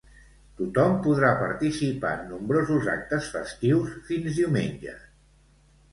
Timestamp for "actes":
2.97-3.31